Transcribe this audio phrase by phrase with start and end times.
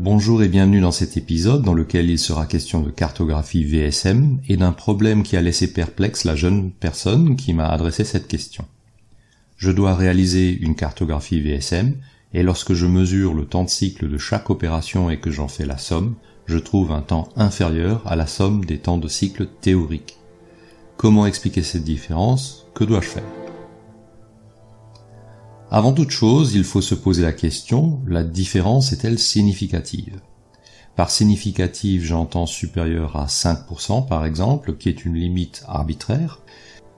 [0.00, 4.56] Bonjour et bienvenue dans cet épisode dans lequel il sera question de cartographie VSM et
[4.56, 8.64] d'un problème qui a laissé perplexe la jeune personne qui m'a adressé cette question.
[9.56, 11.96] Je dois réaliser une cartographie VSM
[12.32, 15.66] et lorsque je mesure le temps de cycle de chaque opération et que j'en fais
[15.66, 16.14] la somme,
[16.46, 20.16] je trouve un temps inférieur à la somme des temps de cycle théoriques.
[20.96, 22.68] Comment expliquer cette différence?
[22.72, 23.47] Que dois-je faire?
[25.70, 30.18] Avant toute chose, il faut se poser la question, la différence est-elle significative?
[30.96, 36.40] Par significative, j'entends supérieur à 5% par exemple, qui est une limite arbitraire.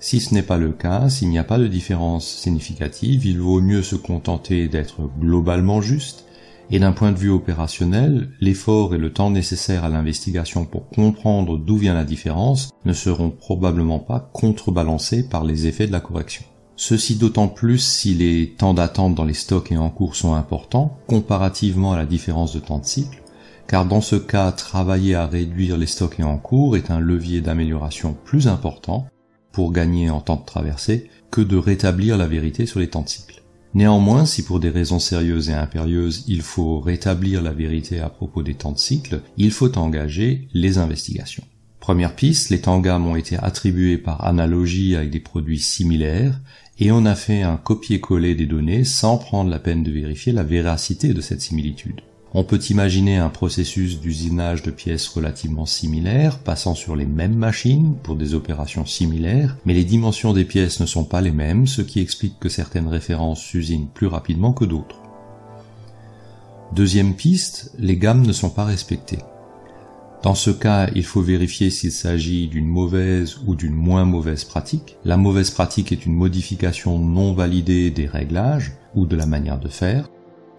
[0.00, 3.60] Si ce n'est pas le cas, s'il n'y a pas de différence significative, il vaut
[3.60, 6.24] mieux se contenter d'être globalement juste,
[6.68, 11.56] et d'un point de vue opérationnel, l'effort et le temps nécessaire à l'investigation pour comprendre
[11.56, 16.44] d'où vient la différence ne seront probablement pas contrebalancés par les effets de la correction.
[16.76, 20.98] Ceci d'autant plus si les temps d'attente dans les stocks et en cours sont importants,
[21.06, 23.22] comparativement à la différence de temps de cycle,
[23.66, 27.40] car dans ce cas, travailler à réduire les stocks et en cours est un levier
[27.40, 29.06] d'amélioration plus important
[29.52, 33.08] pour gagner en temps de traversée que de rétablir la vérité sur les temps de
[33.08, 33.42] cycle.
[33.74, 38.42] Néanmoins, si pour des raisons sérieuses et impérieuses, il faut rétablir la vérité à propos
[38.42, 41.44] des temps de cycle, il faut engager les investigations.
[41.86, 46.40] Première piste, les tangams ont été attribués par analogie avec des produits similaires
[46.80, 50.42] et on a fait un copier-coller des données sans prendre la peine de vérifier la
[50.42, 52.00] véracité de cette similitude.
[52.34, 57.94] On peut imaginer un processus d'usinage de pièces relativement similaires, passant sur les mêmes machines
[58.02, 61.82] pour des opérations similaires, mais les dimensions des pièces ne sont pas les mêmes, ce
[61.82, 65.02] qui explique que certaines références s'usinent plus rapidement que d'autres.
[66.74, 69.20] Deuxième piste, les gammes ne sont pas respectées.
[70.22, 74.96] Dans ce cas, il faut vérifier s'il s'agit d'une mauvaise ou d'une moins mauvaise pratique.
[75.04, 79.68] La mauvaise pratique est une modification non validée des réglages ou de la manière de
[79.68, 80.08] faire.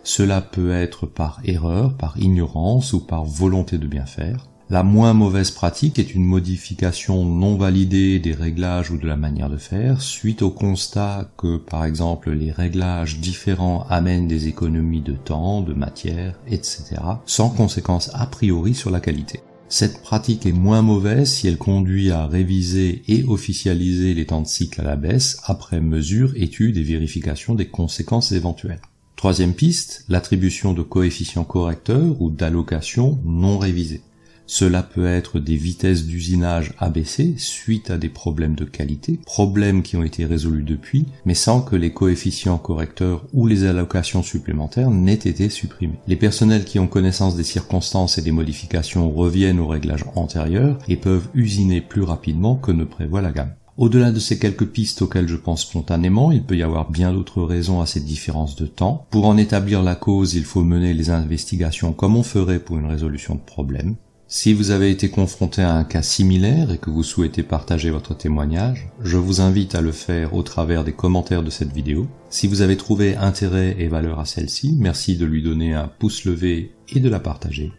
[0.04, 4.48] Cela peut être par erreur, par ignorance ou par volonté de bien faire.
[4.70, 9.50] La moins mauvaise pratique est une modification non validée des réglages ou de la manière
[9.50, 15.14] de faire, suite au constat que, par exemple, les réglages différents amènent des économies de
[15.14, 19.40] temps, de matière, etc., sans conséquence a priori sur la qualité.
[19.70, 24.48] Cette pratique est moins mauvaise si elle conduit à réviser et officialiser les temps de
[24.48, 28.80] cycle à la baisse après mesure, étude et vérification des conséquences éventuelles.
[29.18, 34.02] Troisième piste, l'attribution de coefficients correcteurs ou d'allocations non révisés.
[34.50, 39.98] Cela peut être des vitesses d'usinage abaissées suite à des problèmes de qualité, problèmes qui
[39.98, 45.14] ont été résolus depuis, mais sans que les coefficients correcteurs ou les allocations supplémentaires n'aient
[45.14, 46.00] été supprimés.
[46.08, 50.96] Les personnels qui ont connaissance des circonstances et des modifications reviennent au réglage antérieur et
[50.96, 53.54] peuvent usiner plus rapidement que ne prévoit la gamme.
[53.78, 57.44] Au-delà de ces quelques pistes auxquelles je pense spontanément, il peut y avoir bien d'autres
[57.44, 59.06] raisons à cette différence de temps.
[59.12, 62.88] Pour en établir la cause, il faut mener les investigations comme on ferait pour une
[62.88, 63.96] résolution de problème.
[64.30, 68.14] Si vous avez été confronté à un cas similaire et que vous souhaitez partager votre
[68.14, 72.08] témoignage, je vous invite à le faire au travers des commentaires de cette vidéo.
[72.30, 76.26] Si vous avez trouvé intérêt et valeur à celle-ci, merci de lui donner un pouce
[76.26, 77.72] levé et de la partager.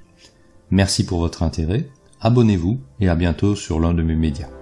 [0.70, 1.90] Merci pour votre intérêt,
[2.22, 4.57] abonnez-vous et à bientôt sur l'un de mes médias.